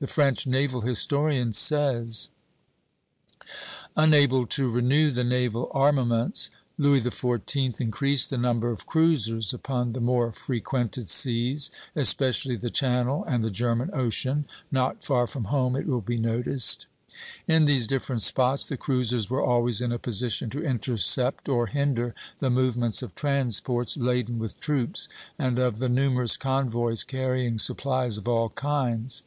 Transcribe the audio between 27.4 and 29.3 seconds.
supplies of all kinds.